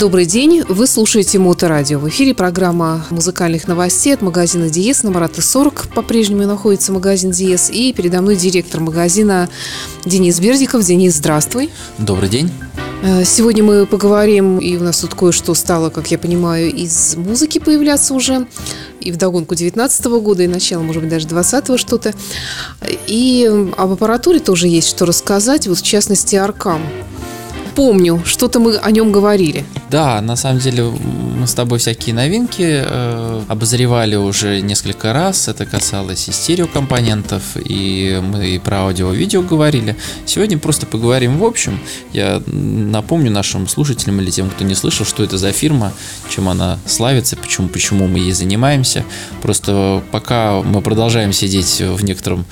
[0.00, 2.00] Добрый день, вы слушаете Моторадио.
[2.00, 5.88] В эфире программа музыкальных новостей от магазина Диес на Марата 40.
[5.94, 7.70] По-прежнему находится магазин Диес.
[7.70, 9.48] И передо мной директор магазина
[10.04, 10.84] Денис Бердиков.
[10.84, 11.70] Денис, здравствуй.
[11.98, 12.50] Добрый день.
[13.04, 17.60] Э, сегодня мы поговорим, и у нас тут кое-что стало, как я понимаю, из музыки
[17.60, 18.48] появляться уже,
[19.00, 22.14] и в догонку 19 года, и начало, может быть, даже 20 что-то.
[23.06, 26.82] И об аппаратуре тоже есть что рассказать, вот в частности, Аркам
[27.74, 29.64] помню, что-то мы о нем говорили.
[29.90, 35.48] Да, на самом деле мы с тобой всякие новинки э, обозревали уже несколько раз.
[35.48, 39.96] Это касалось и стереокомпонентов, и мы и про аудио-видео говорили.
[40.26, 41.78] Сегодня просто поговорим в общем.
[42.12, 45.92] Я напомню нашим слушателям или тем, кто не слышал, что это за фирма,
[46.28, 49.04] чем она славится, почему, почему мы ей занимаемся.
[49.42, 52.46] Просто пока мы продолжаем сидеть в некотором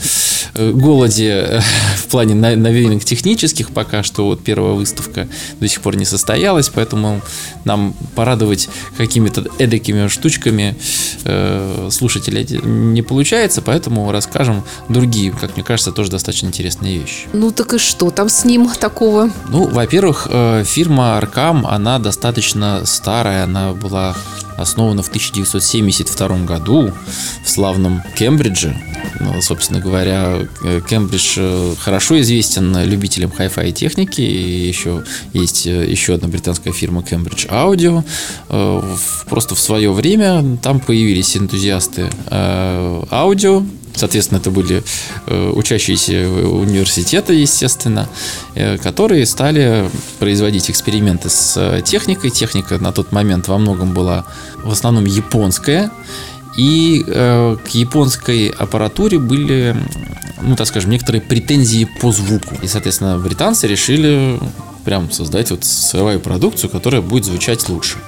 [0.54, 1.60] э, голоде э,
[1.96, 5.28] в плане новинок технических, пока что вот первая выставка выставка
[5.60, 7.20] до сих пор не состоялась, поэтому
[7.64, 10.76] нам порадовать какими-то эдакими штучками
[11.24, 17.26] э, слушателей не получается, поэтому расскажем другие, как мне кажется, тоже достаточно интересные вещи.
[17.32, 19.30] Ну так и что там с ним такого?
[19.48, 24.16] Ну, во-первых, э, фирма Arkham, она достаточно старая, она была
[24.62, 26.92] основана в 1972 году
[27.44, 28.76] в славном Кембридже.
[29.20, 34.20] Ну, собственно говоря, э, Кембридж э, хорошо известен любителям хай-фай техники.
[34.20, 38.04] И еще есть э, еще одна британская фирма Cambridge Audio.
[39.28, 43.62] Просто в свое время там появились энтузиасты аудио,
[43.94, 44.82] Соответственно, это были
[45.26, 48.08] учащиеся университета, естественно,
[48.82, 52.30] которые стали производить эксперименты с техникой.
[52.30, 54.24] Техника на тот момент во многом была
[54.62, 55.90] в основном японская.
[56.56, 59.74] И э, к японской аппаратуре были,
[60.42, 62.56] ну так скажем, некоторые претензии по звуку.
[62.60, 64.38] И, соответственно, британцы решили
[64.84, 67.98] прям создать вот свою продукцию, которая будет звучать лучше.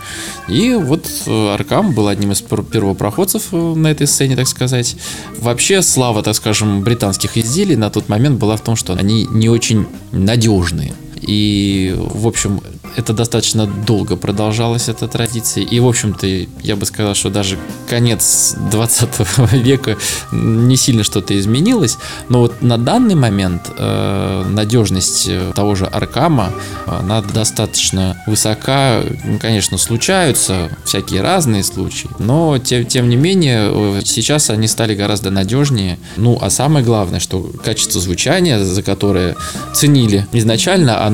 [0.48, 4.96] И вот Аркам был одним из первопроходцев э, на этой сцене, так сказать.
[5.38, 9.48] Вообще, слава, так скажем, британских изделий на тот момент была в том, что они не
[9.48, 10.94] очень надежные.
[11.26, 12.60] И, в общем,
[12.96, 15.64] это достаточно долго продолжалась эта традиция.
[15.64, 16.26] И, в общем-то,
[16.62, 17.58] я бы сказал, что даже
[17.88, 19.08] конец 20
[19.52, 19.96] века
[20.32, 21.98] не сильно что-то изменилось.
[22.28, 26.52] Но вот на данный момент э, надежность того же Аркама,
[26.86, 29.02] она достаточно высока.
[29.40, 35.30] Конечно, случаются всякие разные случаи, но тем, тем не менее э, сейчас они стали гораздо
[35.30, 35.98] надежнее.
[36.16, 39.36] Ну, а самое главное, что качество звучания, за которое
[39.72, 41.13] ценили изначально, оно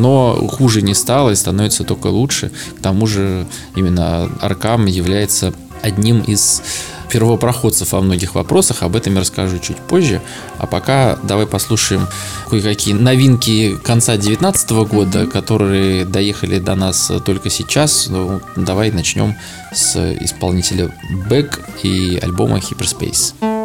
[0.51, 2.51] хуже не стало и становится становится только лучше.
[2.79, 3.47] К тому же
[3.77, 5.53] именно Аркам является
[5.83, 6.63] одним из
[7.11, 8.83] первопроходцев во многих вопросах.
[8.83, 10.21] Об этом я расскажу чуть позже.
[10.59, 12.07] А пока давай послушаем
[12.49, 18.07] кое-какие новинки конца 2019 года, которые доехали до нас только сейчас.
[18.09, 19.35] Ну, давай начнем
[19.73, 20.91] с исполнителя
[21.29, 23.60] Бэк и альбома Hyperspace.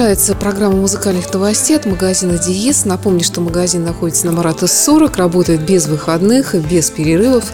[0.00, 2.86] Продолжается программа музыкальных новостей от магазина Диес.
[2.86, 7.44] Напомню, что магазин находится на Марата 40, работает без выходных, без перерывов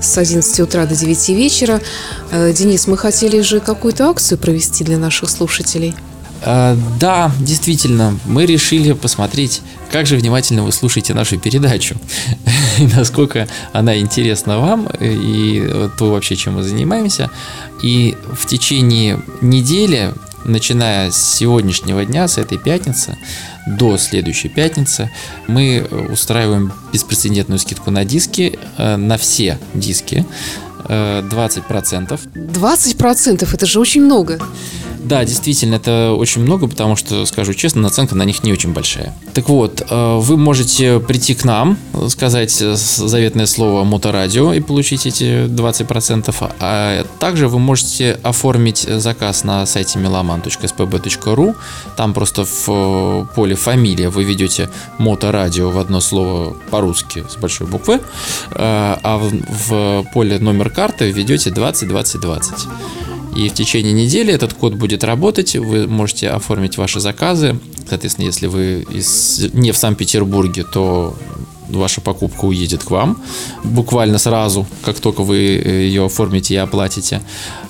[0.00, 1.82] с 11 утра до 9 вечера.
[2.30, 5.94] Э, Денис, мы хотели же какую-то акцию провести для наших слушателей.
[6.40, 9.60] Э, да, действительно, мы решили посмотреть,
[9.90, 11.96] как же внимательно вы слушаете нашу передачу,
[12.78, 17.28] и насколько она интересна вам, и то вообще, чем мы занимаемся.
[17.82, 23.16] И в течение недели начиная с сегодняшнего дня, с этой пятницы
[23.66, 25.10] до следующей пятницы,
[25.46, 30.26] мы устраиваем беспрецедентную скидку на диски, э, на все диски,
[30.88, 32.20] 20%.
[32.34, 34.40] Э, 20% это же очень много.
[35.02, 39.14] Да, действительно, это очень много, потому что, скажу честно, наценка на них не очень большая.
[39.34, 41.76] Так вот, э, вы можете прийти к нам,
[42.08, 49.66] сказать заветное слово моторадио и получить эти 20%, а также вы можете оформить заказ на
[49.66, 51.56] сайте meloman.spb.ru,
[51.96, 57.66] там просто в э, поле фамилия вы ведете моторадио в одно слово по-русски с большой
[57.66, 58.00] буквы, э,
[58.54, 62.54] а в поле номер карты введете 20 20 20.
[63.34, 67.58] И в течение недели этот код будет работать, вы можете оформить ваши заказы.
[67.88, 71.16] Соответственно, если вы из, не в Санкт-Петербурге, то
[71.68, 73.22] ваша покупка уедет к вам
[73.64, 77.22] буквально сразу, как только вы ее оформите и оплатите.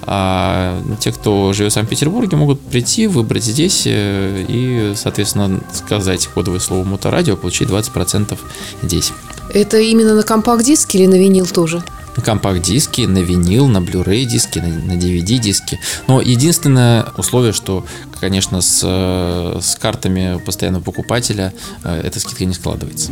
[0.02, 6.60] А те, кто живет в Санкт-Петербурге, могут прийти, выбрать здесь э, и, соответственно, сказать кодовое
[6.60, 8.36] слово моторадио, получить 20%
[8.82, 9.12] здесь.
[9.54, 11.84] Это именно на компакт-диске или на винил тоже?
[12.16, 15.78] На компакт-диске, на винил, на Blu-ray диске, на, на DVD-диске.
[16.08, 17.84] Но единственное условие, что,
[18.22, 21.52] конечно, с, э, с картами постоянного покупателя
[21.82, 23.10] э, эта скидка не складывается.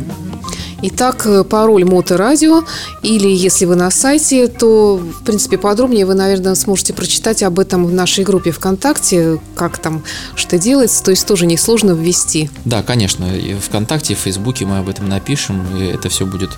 [0.83, 2.63] Итак, пароль Моторадио,
[3.03, 7.85] или если вы на сайте, то, в принципе, подробнее вы, наверное, сможете прочитать об этом
[7.85, 10.01] в нашей группе ВКонтакте, как там,
[10.35, 12.49] что делается, то есть тоже несложно ввести.
[12.63, 16.51] Да, конечно, и ВКонтакте, и в Фейсбуке мы об этом напишем, и это все будет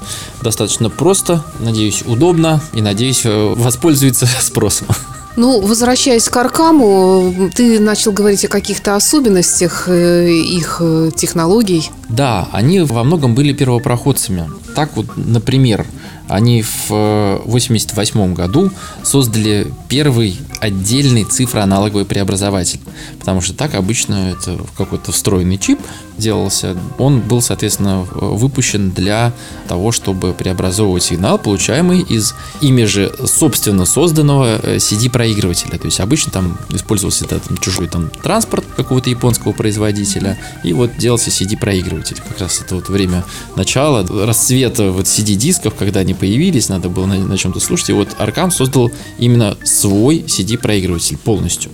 [0.43, 4.87] достаточно просто, надеюсь, удобно, и, надеюсь, э, воспользуется спросом.
[5.35, 11.89] Ну, возвращаясь к Аркаму, ты начал говорить о каких-то особенностях э, их э, технологий.
[12.07, 14.49] Да, они во многом были первопроходцами.
[14.75, 15.85] Так вот, например,
[16.27, 18.71] они в 1988 году
[19.01, 22.79] создали первый отдельный цифроаналоговый преобразователь.
[23.19, 25.79] Потому что так обычно это какой-то встроенный чип
[26.17, 26.77] делался.
[26.97, 29.33] Он был, соответственно, выпущен для
[29.67, 35.77] того, чтобы преобразовывать сигнал, получаемый из ими же собственно созданного э, CD-проигрывателя.
[35.77, 40.95] То есть обычно там использовался этот там, чужой там транспорт какого-то японского производителя, и вот
[40.97, 42.17] делался CD-проигрыватель.
[42.25, 47.17] Как раз это вот время начала, расцвета вот CD-дисков, когда они появились, надо было на,
[47.17, 47.89] на чем-то слушать.
[47.89, 51.71] И вот Arkham создал именно свой CD-проигрыватель полностью.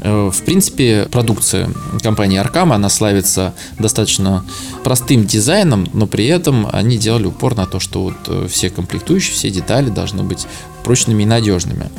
[0.00, 1.70] Э, в принципе, продукция
[2.02, 4.44] компании Arkham, она славится достаточно
[4.84, 9.34] простым дизайном, но при этом они делали упор на то, что вот э, все комплектующие,
[9.34, 10.46] все детали должны быть
[10.84, 11.90] прочными и надежными.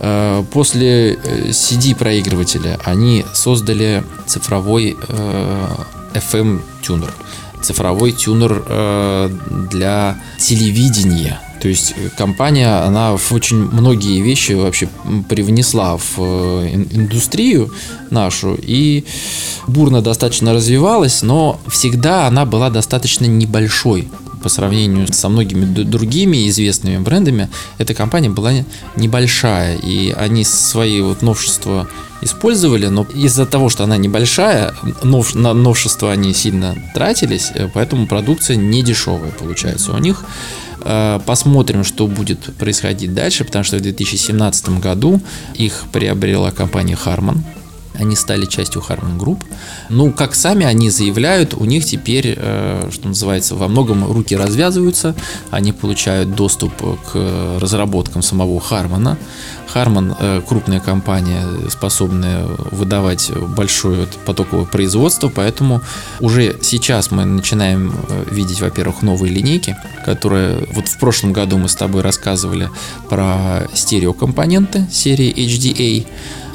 [0.00, 4.96] Э, после CD-проигрывателя они создали цифровой
[6.14, 7.12] FM-тюнер
[7.62, 9.30] цифровой тюнер э,
[9.70, 11.40] для телевидения.
[11.60, 14.88] То есть компания, она в очень многие вещи вообще
[15.28, 17.72] привнесла в э, индустрию
[18.10, 19.04] нашу и
[19.66, 24.08] бурно достаточно развивалась, но всегда она была достаточно небольшой
[24.42, 28.52] по сравнению со многими другими известными брендами, эта компания была
[28.96, 31.88] небольшая, и они свои вот новшества
[32.20, 38.06] использовали, но из-за того, что она небольшая, нов, на новшества они сильно тратились, э, поэтому
[38.06, 40.24] продукция не дешевая получается у них.
[40.80, 45.20] Э, посмотрим, что будет происходить дальше, потому что в 2017 году
[45.54, 47.38] их приобрела компания Harman,
[47.98, 49.42] они стали частью Harman Group.
[49.88, 55.14] Ну, как сами они заявляют, у них теперь, э, что называется, во многом руки развязываются,
[55.50, 59.16] они получают доступ к разработкам самого Harman.
[59.74, 65.82] Harman э, крупная компания, способная выдавать большое потоковое производство, поэтому
[66.20, 71.68] уже сейчас мы начинаем э, видеть, во-первых, новые линейки, которые вот в прошлом году мы
[71.68, 72.70] с тобой рассказывали
[73.08, 76.06] про стереокомпоненты серии HDA,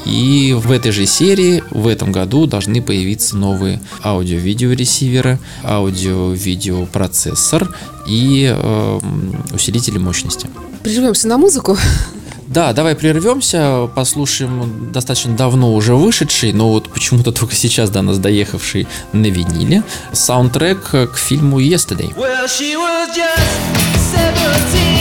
[0.05, 7.73] и в этой же серии в этом году должны появиться новые аудио-видеоресиверы, аудио-видео процессор
[8.07, 8.99] и э,
[9.53, 10.49] усилители мощности.
[10.83, 11.77] Прижмемся на музыку.
[12.47, 18.19] Да, давай прервемся, послушаем достаточно давно уже вышедший, но вот почему-то только сейчас до нас
[18.19, 22.13] доехавший на виниле саундтрек к фильму Yesterday.
[22.15, 23.39] Well, she was just
[24.13, 24.92] 17.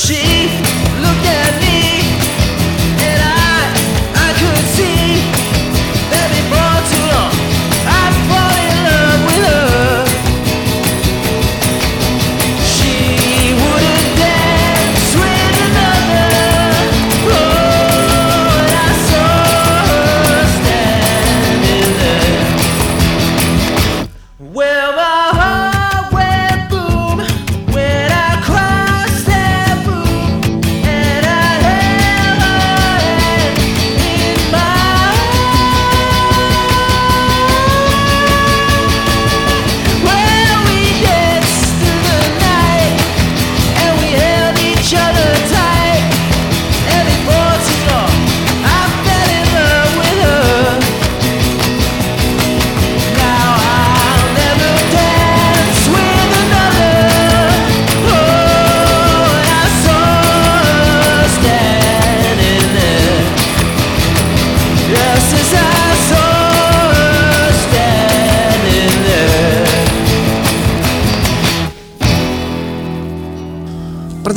[0.00, 0.29] she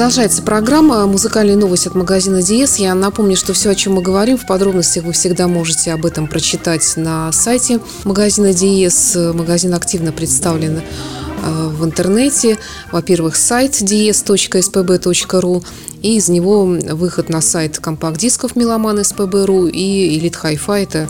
[0.03, 2.75] Продолжается программа «Музыкальные новости» от магазина Диес.
[2.75, 6.27] Я напомню, что все, о чем мы говорим, в подробностях вы всегда можете об этом
[6.27, 9.15] прочитать на сайте магазина Диес.
[9.15, 12.57] Магазин активно представлен э, в интернете.
[12.91, 15.63] Во-первых, сайт dies.spb.ru
[16.03, 21.09] и из него выход на сайт компакт-дисков Меломан SPB.ru и Elite Hi-Fi– это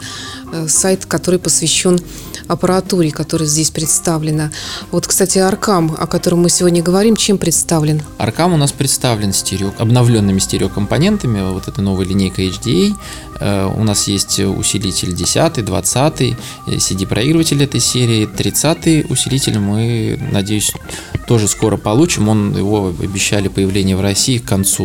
[0.53, 1.99] э, сайт, который посвящен
[2.47, 4.51] аппаратуре, которая здесь представлена.
[4.91, 8.03] Вот, кстати, Аркам, о котором мы сегодня говорим, чем представлен?
[8.19, 11.51] Аркам у нас представлен стерео, обновленными стереокомпонентами.
[11.51, 12.93] Вот эта новая линейка HDA.
[13.39, 16.35] Э, у нас есть усилитель 10, 20,
[16.67, 18.27] CD-проигрыватель этой серии.
[18.27, 20.71] 30 усилитель мы, надеюсь,
[21.27, 22.29] тоже скоро получим.
[22.29, 24.82] Он, его обещали появление в России к концу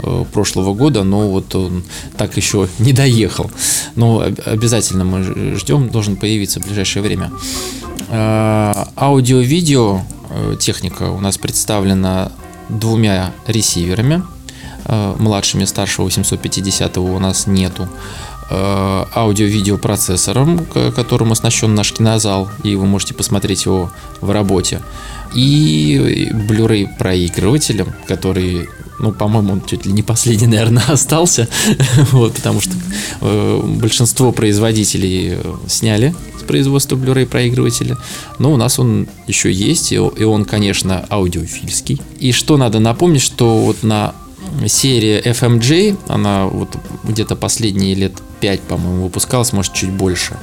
[0.00, 1.82] Э, прошлого года, но вот он
[2.16, 3.50] так еще не доехал.
[3.96, 7.32] Но обязательно мы ждем, должен появиться в ближайшее время.
[8.08, 12.30] Э, аудио-видео э, техника у нас представлена
[12.68, 14.22] двумя ресиверами.
[15.18, 17.88] Младшими старшего 850 у нас нету
[18.50, 20.64] аудио-видео процессором,
[20.96, 23.90] которым оснащен наш кинозал, и вы можете посмотреть его
[24.22, 24.80] в работе,
[25.34, 28.68] и Blu-ray проигрывателем, который
[28.98, 31.48] ну, по-моему, он чуть ли не последний, наверное, остался,
[32.12, 32.72] вот, потому что
[33.20, 37.96] э, большинство производителей э, сняли с производства Blu-ray проигрывателя,
[38.38, 42.00] но у нас он еще есть, и, и он, конечно, аудиофильский.
[42.18, 44.14] И что надо напомнить, что вот на
[44.66, 50.36] серии FMJ, она вот где-то последние лет 5, по-моему, выпускалась, может, чуть больше,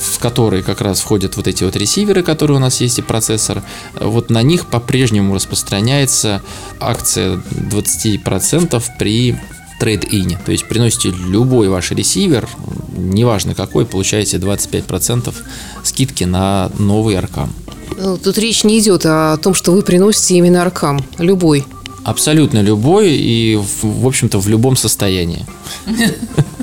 [0.00, 3.62] в которые как раз входят вот эти вот ресиверы, которые у нас есть, и процессор,
[3.94, 6.42] вот на них по-прежнему распространяется
[6.80, 9.38] акция 20% при
[9.78, 10.38] трейд-ине.
[10.44, 12.48] То есть приносите любой ваш ресивер,
[12.96, 15.34] неважно какой, получаете 25%
[15.82, 17.52] скидки на новый аркам.
[17.98, 21.66] Ну, тут речь не идет о том, что вы приносите именно аркам, любой.
[22.04, 25.44] Абсолютно любой и, в общем-то, в любом состоянии.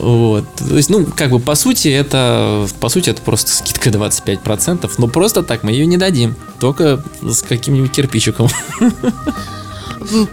[0.00, 0.44] Вот.
[0.56, 5.08] То есть, ну, как бы по сути, это по сути это просто скидка 25%, но
[5.08, 6.36] просто так мы ее не дадим.
[6.58, 8.48] Только с каким-нибудь кирпичиком.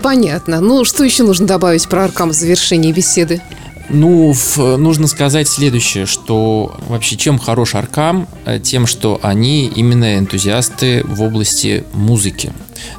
[0.02, 0.62] Понятно.
[0.62, 3.42] Ну, что еще нужно добавить про Аркам в завершении беседы?
[3.90, 10.18] Ну, в, нужно сказать следующее, что вообще чем хорош Аркам, э, тем, что они именно
[10.18, 12.54] энтузиасты в области музыки.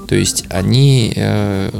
[0.08, 1.70] То есть они, э,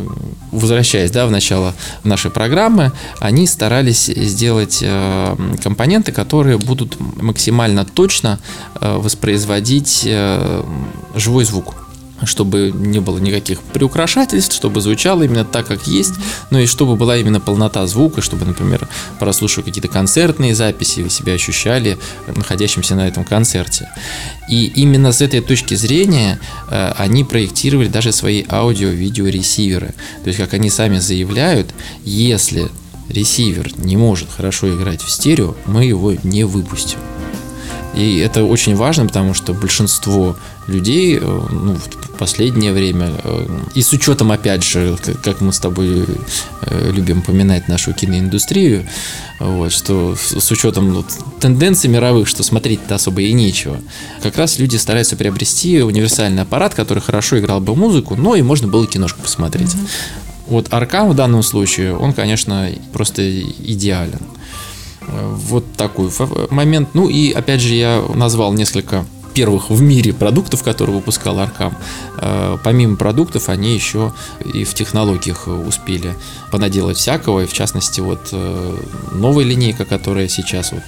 [0.53, 1.75] возвращаясь да, в начало
[2.05, 8.39] нашей программы, они старались сделать э, компоненты, которые будут максимально точно
[8.81, 10.09] воспроизводить
[11.15, 11.88] живой звук
[12.25, 16.15] чтобы не было никаких приукрашательств, чтобы звучало именно так, как есть,
[16.51, 21.35] но и чтобы была именно полнота звука, чтобы, например, прослушивая какие-то концертные записи, вы себя
[21.35, 21.99] ощущали
[22.35, 23.89] находящимся на этом концерте.
[24.49, 29.95] И именно с этой точки зрения э, они проектировали даже свои аудио-видео-ресиверы.
[30.23, 32.69] То есть, как они сами заявляют, если
[33.09, 36.99] ресивер не может хорошо играть в стерео, мы его не выпустим.
[37.95, 41.21] И это очень важно, потому что большинство людей э,
[41.51, 41.77] ну,
[42.19, 43.13] последнее время,
[43.75, 46.05] и с учетом, опять же, как мы с тобой
[46.63, 48.87] э, любим поминать нашу киноиндустрию,
[49.39, 51.07] вот, что с учетом вот,
[51.41, 53.79] тенденций мировых, что смотреть-то особо и нечего,
[54.23, 58.69] как раз люди стараются приобрести универсальный аппарат, который хорошо играл бы музыку, но и можно
[58.69, 59.75] было киношку посмотреть.
[59.75, 59.89] Mm-hmm.
[60.49, 64.21] Вот Аркам в данном случае, он, конечно, просто идеален.
[65.07, 66.11] Вот такой
[66.51, 66.91] момент.
[66.95, 69.07] Ну и опять же я назвал несколько
[69.39, 71.73] первых в мире продуктов, которые выпускал Аркам.
[72.21, 74.13] Э, помимо продуктов, они еще
[74.53, 76.17] и в технологиях успели
[76.51, 77.45] понаделать всякого.
[77.45, 78.77] И в частности, вот э,
[79.13, 80.83] новая линейка, которая сейчас вот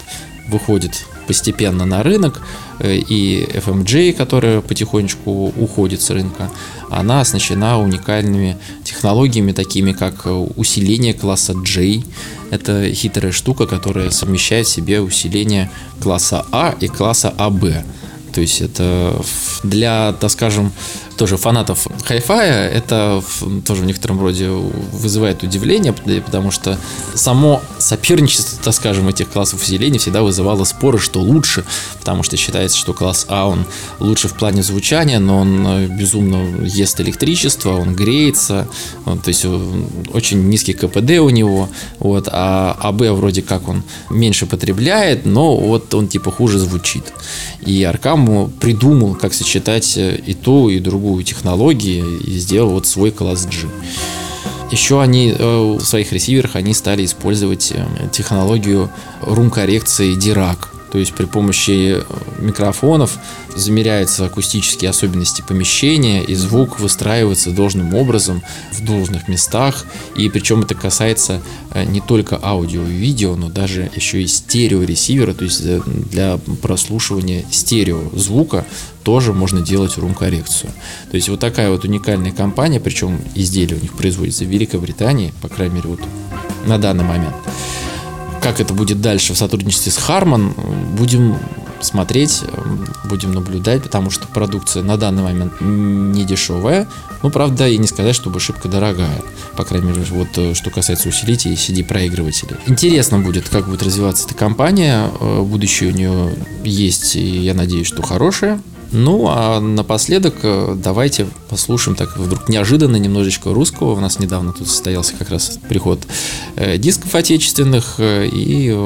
[0.48, 2.40] выходит постепенно на рынок,
[2.80, 6.50] э, и FMJ, которая потихонечку уходит с рынка,
[6.90, 10.26] она оснащена уникальными технологиями, такими как
[10.56, 12.02] усиление класса J.
[12.50, 15.70] Это хитрая штука, которая совмещает в себе усиление
[16.02, 17.84] класса А и класса АБ.
[18.32, 19.20] То есть это
[19.62, 20.72] для, так скажем,
[21.20, 23.22] тоже фанатов хай-фая, это
[23.66, 26.78] тоже в некотором роде вызывает удивление, потому что
[27.14, 31.66] само соперничество, так скажем, этих классов усиления всегда вызывало споры, что лучше,
[31.98, 33.66] потому что считается, что класс А, он
[33.98, 38.66] лучше в плане звучания, но он э, безумно ест электричество, он греется,
[39.04, 39.82] то есть э,
[40.14, 45.92] очень низкий КПД у него, вот, а АБ вроде как он меньше потребляет, но вот
[45.92, 47.12] он типа хуже звучит.
[47.66, 53.10] И Аркаму придумал, как сочетать э, и ту, и другую технологии и сделал вот свой
[53.10, 53.68] класс G.
[54.70, 58.88] Еще они э, в своих ресиверах они стали использовать э, технологию
[59.22, 60.68] рум-коррекции Dirac.
[60.90, 62.02] То есть при помощи э,
[62.38, 63.18] микрофонов
[63.54, 69.86] замеряются акустические особенности помещения, и звук выстраивается должным образом в должных местах.
[70.16, 71.40] И причем это касается
[71.72, 76.38] э, не только аудио и видео, но даже еще и стереоресивера, то есть э, для
[76.62, 78.64] прослушивания стерео звука
[79.04, 80.72] тоже можно делать рум-коррекцию.
[81.10, 85.48] То есть вот такая вот уникальная компания, причем изделие у них производится в Великобритании, по
[85.48, 86.00] крайней мере вот
[86.66, 87.34] на данный момент.
[88.40, 90.54] Как это будет дальше в сотрудничестве с Harman,
[90.96, 91.36] будем
[91.80, 92.42] смотреть,
[93.04, 96.88] будем наблюдать, потому что продукция на данный момент не дешевая,
[97.22, 99.22] ну, правда, и не сказать, чтобы шибко дорогая,
[99.56, 102.56] по крайней мере, вот э, что касается усилителей и CD-проигрывателей.
[102.66, 107.86] Интересно будет, как будет развиваться эта компания, э, будущее у нее есть, и я надеюсь,
[107.86, 108.60] что хорошее,
[108.92, 113.92] ну, а напоследок э, давайте послушаем так вдруг неожиданно немножечко русского.
[113.92, 116.00] У нас недавно тут состоялся как раз приход
[116.56, 118.76] э, дисков отечественных э, и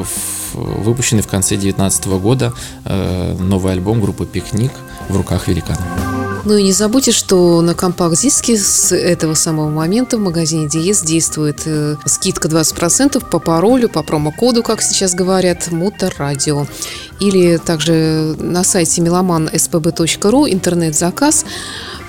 [0.53, 2.53] выпущенный в конце 2019 года
[3.41, 4.71] новый альбом группы «Пикник»
[5.09, 5.81] в руках великана.
[6.45, 11.67] Ну и не забудьте, что на компакт-диске с этого самого момента в магазине Диез действует
[12.07, 16.69] скидка 20% по паролю, по промокоду, как сейчас говорят, Моторадио.
[17.27, 21.45] Или также на сайте meloman.spb.ru интернет-заказ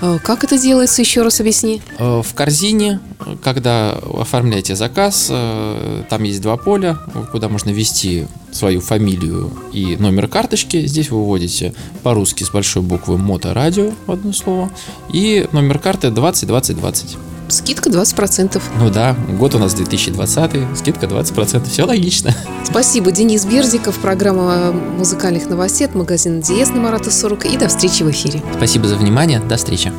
[0.02, 1.82] Э, как это делается, еще раз объясни.
[1.98, 3.00] Э, в корзине,
[3.44, 6.98] когда оформляете заказ, э, там есть два поля,
[7.32, 10.86] куда можно ввести свою фамилию и номер карточки.
[10.86, 11.74] Здесь вы вводите
[12.04, 14.70] по-русски с большой буквы «Моторадио» одно слово
[15.12, 17.18] и номер карты 202020.
[17.50, 18.62] Скидка 20%.
[18.80, 22.34] Ну да, год у нас 2020, скидка 20%, все логично.
[22.64, 28.04] Спасибо, Денис Бердиков, программа музыкальных новостей от магазина Диез на Марата 40 и до встречи
[28.04, 28.42] в эфире.
[28.58, 29.92] Спасибо за внимание, до встречи.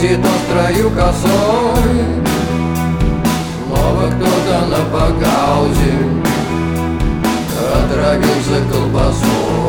[0.00, 2.04] Ходит острою косой.
[3.66, 5.92] Снова кто-то на погаузе
[7.74, 9.59] Отравился колбасой